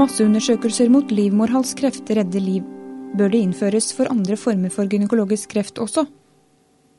Masseundersøkelser 0.00 0.88
mot 0.88 1.10
livmorhalskreft 1.12 2.08
redder 2.16 2.40
liv. 2.40 2.64
Bør 3.18 3.28
det 3.34 3.40
innføres 3.44 3.90
for 3.92 4.08
andre 4.08 4.38
former 4.40 4.72
for 4.72 4.88
gynekologisk 4.88 5.50
kreft 5.52 5.76
også? 5.82 6.06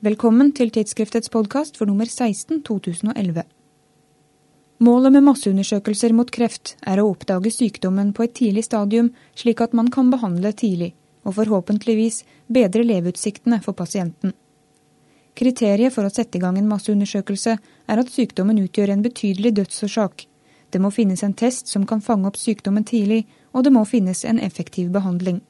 Velkommen 0.05 0.51
til 0.53 0.69
Tidsskriftets 0.69 1.31
podkast 1.33 1.79
for 1.79 1.89
nummer 1.89 2.05
16 2.05 2.61
2011. 2.67 3.41
Målet 4.85 5.15
med 5.15 5.25
masseundersøkelser 5.25 6.13
mot 6.13 6.29
kreft 6.29 6.75
er 6.85 7.01
å 7.01 7.07
oppdage 7.15 7.49
sykdommen 7.55 8.13
på 8.13 8.27
et 8.27 8.35
tidlig 8.37 8.67
stadium, 8.69 9.09
slik 9.33 9.65
at 9.65 9.73
man 9.73 9.89
kan 9.89 10.13
behandle 10.13 10.53
tidlig, 10.53 10.93
og 11.25 11.39
forhåpentligvis 11.39 12.21
bedre 12.53 12.85
leveutsiktene 12.85 13.63
for 13.65 13.73
pasienten. 13.73 14.35
Kriteriet 15.33 15.95
for 15.95 16.05
å 16.05 16.13
sette 16.13 16.37
i 16.37 16.43
gang 16.43 16.61
en 16.61 16.69
masseundersøkelse 16.69 17.57
er 17.57 18.03
at 18.03 18.13
sykdommen 18.13 18.61
utgjør 18.61 18.93
en 18.93 19.07
betydelig 19.09 19.55
dødsårsak, 19.57 20.27
det 20.71 20.81
må 20.81 20.91
finnes 20.91 21.23
en 21.23 21.35
test 21.37 21.67
som 21.67 21.85
kan 21.85 22.01
fange 22.01 22.27
opp 22.27 22.39
sykdommen 22.39 22.87
tidlig, 22.87 23.25
og 23.53 23.65
det 23.65 23.73
må 23.75 23.85
finnes 23.85 24.25
en 24.25 24.39
effektiv 24.39 24.91
behandling. 24.91 25.41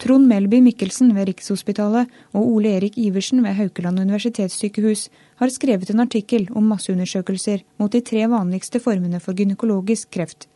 Trond 0.00 0.26
Melby 0.26 0.62
Mikkelsen 0.64 1.10
ved 1.12 1.28
Rikshospitalet 1.28 2.08
og 2.32 2.46
Ole 2.46 2.76
Erik 2.78 2.96
Iversen 2.98 3.42
ved 3.44 3.58
Haukeland 3.58 4.00
universitetssykehus 4.00 5.10
har 5.42 5.52
skrevet 5.52 5.90
en 5.92 6.00
artikkel 6.06 6.48
om 6.56 6.70
masseundersøkelser 6.72 7.66
mot 7.76 7.92
de 7.92 8.00
tre 8.00 8.24
vanligste 8.32 8.80
formene 8.80 9.20
for 9.20 9.36
gynekologisk 9.36 10.08
kreft 10.16 10.48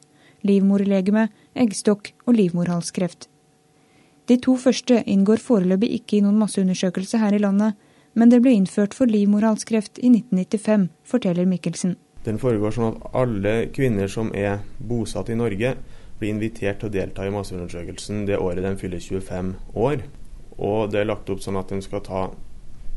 livmorlegeme, 0.44 1.28
eggstokk 1.56 2.12
og 2.26 2.36
livmorhalskreft. 2.38 3.28
De 4.28 4.36
to 4.40 4.56
første 4.60 5.02
inngår 5.10 5.42
foreløpig 5.44 5.90
ikke 5.98 6.18
i 6.18 6.22
noen 6.24 6.38
masseundersøkelse 6.40 7.20
her 7.20 7.36
i 7.36 7.42
landet, 7.42 7.74
men 8.14 8.30
det 8.30 8.40
ble 8.44 8.54
innført 8.56 8.94
for 8.96 9.10
livmorhalskreft 9.10 9.98
i 9.98 10.12
1995, 10.12 10.88
forteller 11.04 11.48
Mikkelsen. 11.48 11.96
Den 12.24 12.40
foregår 12.40 12.72
sånn 12.72 12.94
at 12.94 13.16
alle 13.20 13.54
kvinner 13.74 14.08
som 14.08 14.30
er 14.36 14.62
bosatt 14.78 15.28
i 15.28 15.36
Norge, 15.36 15.74
blir 16.18 16.30
invitert 16.30 16.80
til 16.80 16.88
å 16.88 16.94
delta 16.94 17.26
i 17.26 17.32
masseundersøkelsen 17.34 18.24
det 18.28 18.38
året 18.40 18.64
de 18.64 18.76
fyller 18.80 19.02
25 19.02 19.50
år. 19.74 20.04
Og 20.56 20.92
det 20.92 21.02
er 21.02 21.10
lagt 21.10 21.30
opp 21.32 21.42
sånn 21.44 21.58
at 21.60 21.72
de 21.74 21.80
skal 21.84 22.04
ta 22.06 22.22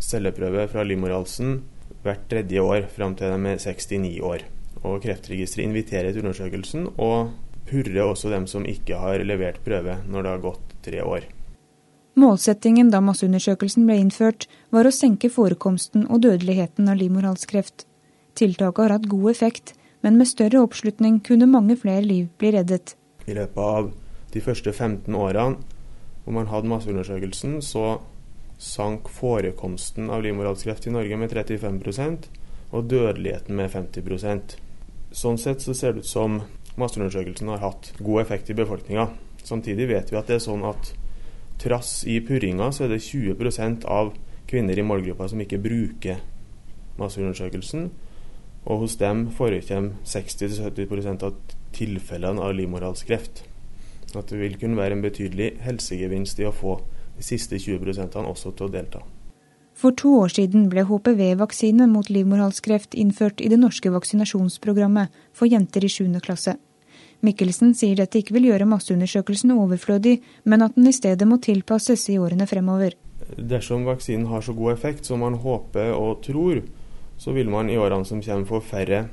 celleprøve 0.04 0.68
fra 0.72 0.86
livmorhalsen 0.86 1.58
hvert 2.06 2.28
tredje 2.30 2.62
år 2.62 2.86
fram 2.94 3.18
til 3.18 3.34
de 3.34 3.52
er 3.52 3.64
69 3.64 4.22
år. 4.24 4.46
Og 4.86 5.02
Kreftregisteret 5.04 5.66
inviterer 5.66 6.14
til 6.14 6.24
undersøkelsen, 6.24 6.86
og 7.02 7.34
purrer 7.68 8.04
også 8.06 8.30
dem 8.32 8.46
som 8.48 8.68
ikke 8.70 9.00
har 9.02 9.26
levert 9.26 9.60
prøve 9.66 9.98
når 10.08 10.24
det 10.24 10.32
har 10.36 10.46
gått 10.46 10.78
tre 10.86 11.02
år. 11.04 11.26
Målsettingen 12.18 12.90
da 12.94 13.02
masseundersøkelsen 13.04 13.84
ble 13.86 14.00
innført, 14.02 14.48
var 14.74 14.88
å 14.88 14.94
senke 14.94 15.30
forekomsten 15.30 16.08
og 16.08 16.24
dødeligheten 16.24 16.88
av 16.90 16.98
livmorhalskreft. 17.02 17.87
Tiltaket 18.38 18.84
har 18.84 18.94
hatt 18.94 19.10
god 19.10 19.32
effekt, 19.32 19.74
men 20.06 20.20
med 20.20 20.30
større 20.30 20.62
oppslutning 20.62 21.20
kunne 21.26 21.50
mange 21.50 21.78
flere 21.80 22.06
liv 22.06 22.28
bli 22.38 22.52
reddet. 22.54 22.94
I 23.26 23.34
løpet 23.34 23.58
av 23.58 23.90
de 24.34 24.44
første 24.44 24.72
15 24.72 25.16
årene 25.18 25.58
hvor 26.24 26.36
man 26.36 26.50
hadde 26.52 26.70
masseundersøkelsen, 26.70 27.62
så 27.64 27.98
sank 28.60 29.08
forekomsten 29.14 30.12
av 30.12 30.22
livmorhalskreft 30.26 30.90
i 30.90 30.94
Norge 30.94 31.18
med 31.18 31.32
35% 31.32 32.28
og 32.76 32.90
dødeligheten 32.92 33.56
med 33.56 33.72
50% 33.72 34.58
Sånn 35.16 35.38
sett 35.40 35.64
så 35.64 35.74
ser 35.78 35.96
det 35.96 36.04
ut 36.04 36.10
som 36.10 36.42
masseundersøkelsen 36.78 37.48
har 37.54 37.62
hatt 37.64 37.94
god 38.04 38.26
effekt 38.26 38.50
i 38.52 38.56
befolkninga. 38.58 39.08
Samtidig 39.40 39.88
vet 39.88 40.12
vi 40.12 40.18
at 40.20 40.28
det 40.28 40.36
er 40.38 40.44
sånn 40.44 40.66
at 40.68 40.92
trass 41.62 42.02
i 42.06 42.20
purringa 42.22 42.68
så 42.76 42.86
er 42.86 42.92
det 42.92 43.06
20% 43.06 43.88
av 43.90 44.12
kvinner 44.52 44.78
i 44.78 44.86
målgruppa 44.86 45.30
som 45.32 45.40
ikke 45.42 45.62
bruker 45.64 46.20
masseundersøkelsen. 47.00 47.88
Og 48.68 48.84
hos 48.84 48.98
dem 49.00 49.28
forekommer 49.32 49.96
60-70% 50.04 51.24
av 51.24 51.38
tilfellene 51.76 52.44
av 52.44 52.56
livmorhalskreft. 52.58 53.46
At 54.16 54.32
det 54.32 54.40
vil 54.40 54.58
kunne 54.60 54.80
være 54.80 54.98
en 54.98 55.04
betydelig 55.04 55.54
helsegevinst 55.64 56.40
i 56.42 56.48
å 56.48 56.56
få 56.56 56.80
de 57.18 57.26
siste 57.26 57.60
20% 57.60 58.18
også 58.22 58.54
til 58.56 58.68
å 58.68 58.74
delta. 58.74 59.04
For 59.78 59.94
to 59.94 60.16
år 60.24 60.32
siden 60.34 60.70
ble 60.72 60.88
HPV-vaksine 60.90 61.86
mot 61.92 62.08
livmorhalskreft 62.10 62.96
innført 62.98 63.44
i 63.46 63.50
det 63.52 63.60
norske 63.62 63.92
vaksinasjonsprogrammet 63.94 65.14
for 65.38 65.50
jenter 65.52 65.86
i 65.86 65.92
7. 65.92 66.18
klasse. 66.26 66.56
Mikkelsen 67.26 67.76
sier 67.78 67.98
dette 67.98 68.20
ikke 68.20 68.36
vil 68.36 68.50
gjøre 68.50 68.70
masseundersøkelsen 68.70 69.54
overflødig, 69.54 70.20
men 70.46 70.66
at 70.66 70.74
den 70.78 70.90
i 70.90 70.96
stedet 70.98 71.28
må 71.30 71.38
tilpasses 71.42 72.08
i 72.14 72.18
årene 72.22 72.50
fremover. 72.50 72.98
Dersom 73.38 73.86
vaksinen 73.86 74.28
har 74.32 74.42
så 74.46 74.54
god 74.58 74.74
effekt 74.74 75.06
som 75.10 75.22
man 75.22 75.38
håper 75.42 75.94
og 75.94 76.24
tror, 76.26 76.62
så 77.18 77.34
vil 77.34 77.50
man 77.50 77.70
i 77.70 77.78
årene 77.78 78.06
som 78.06 78.22
kommer 78.22 78.46
få 78.50 78.62
færre 78.62 79.08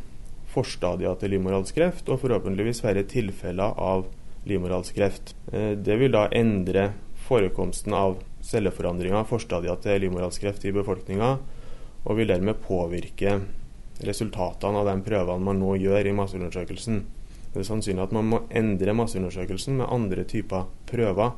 forstadier 0.55 1.17
til 1.19 1.35
livmorhalskreft, 1.35 2.09
og 2.09 2.21
forhåpentligvis 2.23 2.83
færre 2.85 3.03
tilfeller 3.11 3.75
av 3.81 4.07
livmorhalskreft. 4.49 5.35
Eh, 5.53 5.73
det 5.81 5.99
vil 6.01 6.15
da 6.15 6.29
endre 6.33 6.93
forekomsten 7.25 7.97
av 7.97 8.19
celleforandringer, 8.45 9.25
forstadier 9.29 9.81
til 9.83 10.05
livmorhalskreft 10.05 10.67
i 10.69 10.75
befolkninga, 10.77 11.35
og 12.05 12.19
vil 12.19 12.29
dermed 12.29 12.61
påvirke 12.63 13.39
resultatene 14.05 14.83
av 14.83 14.91
de 14.91 14.97
prøvene 15.07 15.47
man 15.47 15.61
nå 15.63 15.75
gjør 15.81 16.11
i 16.11 16.17
masseundersøkelsen. 16.17 17.03
Det 17.55 17.63
er 17.63 17.69
sannsynlig 17.69 18.05
at 18.05 18.15
man 18.15 18.29
må 18.29 18.43
endre 18.51 18.97
masseundersøkelsen 18.99 19.79
med 19.81 19.91
andre 19.95 20.27
typer 20.29 20.67
prøver 20.91 21.37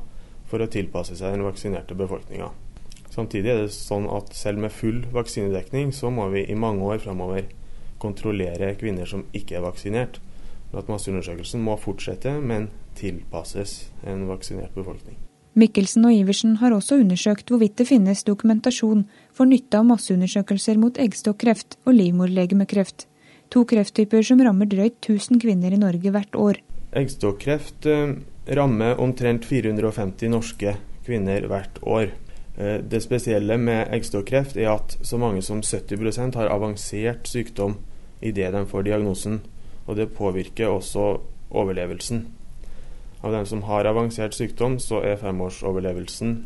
for 0.49 0.63
å 0.63 0.71
tilpasse 0.71 1.15
seg 1.19 1.35
den 1.35 1.45
vaksinerte 1.45 1.95
befolkninga. 1.97 2.49
Samtidig 3.17 3.49
er 3.49 3.63
det 3.63 3.73
sånn 3.73 4.05
at 4.13 4.35
selv 4.37 4.61
med 4.61 4.73
full 4.75 4.99
vaksinedekning, 5.09 5.89
så 5.89 6.11
må 6.13 6.27
vi 6.29 6.43
i 6.45 6.57
mange 6.57 6.85
år 6.85 7.01
framover 7.01 7.47
kontrollere 7.97 8.75
kvinner 8.77 9.09
som 9.09 9.23
ikke 9.33 9.57
er 9.57 9.65
vaksinert. 9.65 10.19
At 10.77 10.91
masseundersøkelsen 10.91 11.63
må 11.65 11.79
fortsette, 11.81 12.35
men 12.37 12.67
tilpasses 12.99 13.87
en 14.05 14.27
vaksinert 14.29 14.75
befolkning. 14.77 15.17
Mikkelsen 15.57 16.05
og 16.05 16.13
Iversen 16.13 16.59
har 16.61 16.75
også 16.75 16.99
undersøkt 17.01 17.49
hvorvidt 17.49 17.79
det 17.79 17.87
finnes 17.89 18.21
dokumentasjon 18.27 19.07
for 19.33 19.49
nytte 19.49 19.79
av 19.79 19.87
masseundersøkelser 19.89 20.77
mot 20.77 20.99
eggstokkreft 21.01 21.79
og 21.87 21.97
livmorlegemekreft. 21.97 23.07
To 23.49 23.63
krefttyper 23.65 24.21
som 24.27 24.43
rammer 24.45 24.69
drøyt 24.69 24.99
1000 25.01 25.41
kvinner 25.41 25.73
i 25.73 25.81
Norge 25.81 26.13
hvert 26.13 26.37
år. 26.37 26.61
Eggstokkreft 27.01 27.89
eh, 27.89 28.13
rammer 28.59 29.01
omtrent 29.01 29.49
450 29.49 30.29
norske 30.35 30.77
kvinner 31.07 31.49
hvert 31.49 31.81
år. 31.81 32.13
Eh, 32.57 32.79
det 32.81 33.03
spesielle 33.05 33.57
med 33.61 33.93
eggstokkreft 33.93 34.57
er 34.57 34.71
at 34.73 34.97
så 35.05 35.19
mange 35.21 35.43
som 35.45 35.61
70% 35.61 36.35
har 36.35 36.49
avansert 36.49 37.29
sykdom 37.29 37.77
idet 38.21 38.51
de 38.53 38.65
får 38.65 38.87
diagnosen. 38.89 39.41
Og 39.85 39.95
det 39.95 40.13
påvirker 40.17 40.67
også 40.67 41.19
overlevelsen. 41.49 42.25
Av 43.23 43.31
dem 43.33 43.45
som 43.45 43.63
har 43.65 43.85
avansert 43.85 44.35
sykdom, 44.35 44.77
så 44.79 45.01
er 45.05 45.17
femårsoverlevelsen 45.21 46.37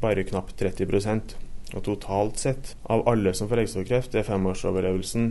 bare 0.00 0.24
knapt 0.28 0.56
30% 0.60 1.36
Og 1.74 1.82
totalt 1.82 2.38
sett, 2.38 2.76
av 2.86 3.02
alle 3.10 3.32
som 3.34 3.48
får 3.50 3.64
eggstokkreft, 3.64 4.14
er 4.14 4.22
femårsoverlevelsen 4.22 5.24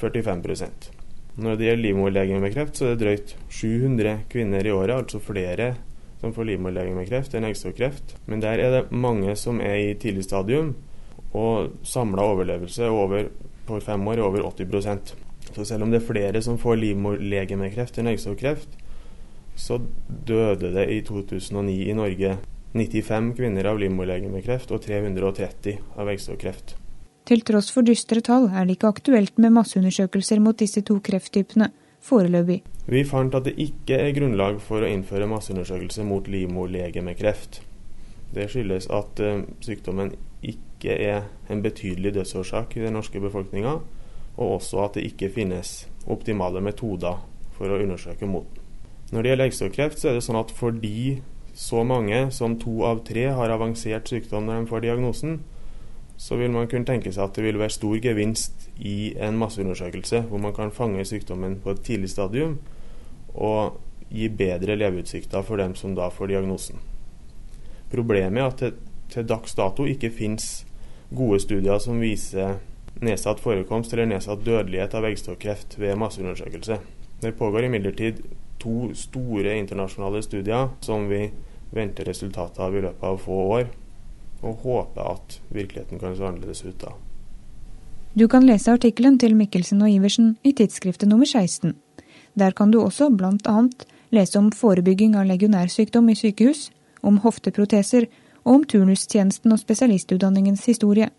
45% 0.00 0.88
Når 1.36 1.58
det 1.58 1.66
gjelder 1.66 1.82
livmorlegemekreft, 1.82 2.78
så 2.78 2.86
er 2.86 2.94
det 2.94 3.02
drøyt 3.02 3.34
700 3.50 4.14
kvinner 4.32 4.64
i 4.64 4.72
året, 4.72 4.96
altså 4.96 5.20
flere 5.20 5.74
som 6.24 6.32
får 6.32 6.48
livmorlegeme 6.48 7.02
med 7.02 7.08
kreft, 7.10 7.34
en 7.36 7.44
eggstokkreft. 7.44 8.16
Men 8.30 8.40
der 8.40 8.60
er 8.62 8.70
det 8.72 8.92
mange 8.92 9.34
som 9.36 9.60
er 9.60 9.76
i 9.76 9.94
tidlig 10.00 10.24
stadium, 10.24 10.72
og 11.36 11.74
samla 11.84 12.24
overlevelse 12.32 12.88
over, 12.88 13.28
på 13.66 13.80
fem 13.82 14.08
år 14.08 14.20
er 14.20 14.26
over 14.28 14.44
80% 14.50 15.14
Så 15.54 15.64
selv 15.64 15.84
om 15.84 15.90
det 15.90 16.00
er 16.00 16.06
flere 16.06 16.40
som 16.42 16.56
får 16.58 16.78
livmorlegemekreft 16.80 17.98
enn 18.00 18.08
eggstokkreft, 18.10 18.78
så 19.54 19.78
døde 20.26 20.72
det 20.74 20.86
i 20.90 21.02
2009 21.04 21.74
i 21.90 21.94
Norge 21.94 22.38
95 22.72 23.34
kvinner 23.36 23.68
av 23.70 23.78
livmorlegemekreft 23.78 24.72
og 24.74 24.82
330 24.82 25.76
av 26.00 26.10
eggstokkreft. 26.10 26.74
Til 27.28 27.44
tross 27.46 27.70
for 27.72 27.86
dystre 27.86 28.24
tall 28.24 28.48
er 28.50 28.64
det 28.64 28.78
ikke 28.78 28.90
aktuelt 28.96 29.38
med 29.38 29.54
masseundersøkelser 29.54 30.42
mot 30.42 30.58
disse 30.58 30.82
to 30.82 30.98
krefttypene 31.04 31.70
foreløpig. 32.04 32.62
Vi 32.86 33.04
fant 33.08 33.34
at 33.36 33.46
det 33.48 33.54
ikke 33.60 33.96
er 33.96 34.14
grunnlag 34.16 34.60
for 34.62 34.84
å 34.84 34.90
innføre 34.90 35.28
masseundersøkelse 35.30 36.04
mot 36.04 36.28
livmorlegemekreft. 36.28 37.62
Det 38.34 38.48
skyldes 38.50 38.90
at 38.92 39.20
uh, 39.24 39.44
sykdommen 39.64 40.12
ikke 40.44 40.96
er 40.98 41.28
en 41.48 41.62
betydelig 41.64 42.14
dødsårsak 42.18 42.76
i 42.76 42.84
den 42.84 42.98
norske 42.98 43.22
befolkninga, 43.22 43.78
og 44.34 44.56
også 44.58 44.82
at 44.84 44.98
det 44.98 45.06
ikke 45.08 45.32
finnes 45.32 45.84
optimale 46.10 46.60
metoder 46.60 47.22
for 47.54 47.70
å 47.70 47.80
undersøke 47.80 48.28
mot 48.28 48.48
den. 48.52 48.60
Når 49.14 49.22
det 49.22 49.30
gjelder 49.30 49.48
eggstokkreft, 49.48 50.00
så 50.00 50.10
er 50.10 50.18
det 50.18 50.24
sånn 50.26 50.40
at 50.40 50.52
fordi 50.52 51.22
så 51.54 51.84
mange 51.86 52.18
som 52.34 52.56
to 52.58 52.80
av 52.82 53.04
tre 53.06 53.28
har 53.36 53.52
avansert 53.54 54.10
sykdom 54.10 54.48
når 54.48 54.64
de 54.64 54.70
får 54.72 54.82
diagnosen, 54.82 55.36
så 56.16 56.36
vil 56.38 56.52
man 56.54 56.68
kunne 56.70 56.86
tenke 56.86 57.12
seg 57.12 57.24
at 57.26 57.36
det 57.36 57.44
vil 57.46 57.58
være 57.58 57.74
stor 57.74 57.98
gevinst 58.02 58.68
i 58.78 59.14
en 59.22 59.38
masseundersøkelse 59.38 60.24
hvor 60.28 60.42
man 60.42 60.54
kan 60.54 60.72
fange 60.74 61.04
sykdommen 61.08 61.58
på 61.62 61.74
et 61.74 61.82
tidlig 61.86 62.12
stadium 62.12 62.58
og 63.34 63.80
gi 64.14 64.28
bedre 64.30 64.76
leveutsikter 64.78 65.42
for 65.42 65.58
dem 65.58 65.74
som 65.74 65.96
da 65.98 66.06
får 66.12 66.30
diagnosen. 66.30 66.78
Problemet 67.90 68.40
er 68.42 68.50
at 68.50 68.62
det 68.62 68.74
til 69.14 69.26
dags 69.28 69.54
dato 69.54 69.86
ikke 69.86 70.12
finnes 70.14 70.64
gode 71.14 71.40
studier 71.42 71.78
som 71.82 72.00
viser 72.02 72.58
nedsatt 73.04 73.42
forekomst 73.42 73.92
eller 73.92 74.08
nedsatt 74.10 74.44
dødelighet 74.46 74.94
av 74.94 75.06
eggstokkreft 75.08 75.78
ved 75.78 75.98
masseundersøkelse. 76.00 76.78
Det 77.20 77.34
pågår 77.38 77.66
imidlertid 77.66 78.22
to 78.62 78.92
store 78.96 79.58
internasjonale 79.58 80.22
studier 80.22 80.70
som 80.84 81.08
vi 81.10 81.26
venter 81.74 82.06
resultatet 82.08 82.60
av 82.62 82.76
i 82.76 82.82
løpet 82.84 83.06
av 83.08 83.18
få 83.20 83.38
år, 83.58 83.66
og 84.44 84.62
håper 84.62 85.14
at 85.16 85.40
virkeligheten 85.48 85.98
kan 85.98 86.16
se 86.16 86.24
annerledes 86.24 86.64
ut 86.64 86.78
da. 86.80 86.92
Du 88.14 88.28
kan 88.30 88.46
lese 88.46 88.70
artikkelen 88.70 89.18
til 89.18 89.34
Mikkelsen 89.34 89.82
og 89.82 89.90
Iversen 89.90 90.36
i 90.46 90.52
tidsskriftet 90.54 91.10
nummer 91.10 91.26
16. 91.26 91.74
Der 92.38 92.54
kan 92.54 92.70
du 92.70 92.80
også 92.82 93.10
bl.a. 93.10 93.56
lese 94.14 94.38
om 94.38 94.52
forebygging 94.52 95.16
av 95.18 95.26
legionærsykdom 95.26 96.08
i 96.12 96.18
sykehus, 96.18 96.68
om 97.02 97.18
hofteproteser 97.24 98.06
og 98.44 98.54
om 98.54 98.64
turnustjenesten 98.64 99.52
og 99.52 99.58
spesialistutdanningens 99.58 100.64
historie. 100.70 101.10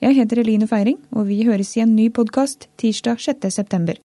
Jeg 0.00 0.16
heter 0.16 0.40
Eline 0.40 0.68
Feiring, 0.68 0.98
og 1.10 1.28
vi 1.28 1.42
høres 1.44 1.76
i 1.76 1.84
en 1.84 1.96
ny 1.96 2.10
podkast 2.12 2.68
tirsdag 2.80 3.20
6. 3.20 3.50
september. 3.52 4.00